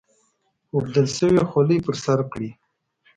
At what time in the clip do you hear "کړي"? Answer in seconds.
2.31-2.49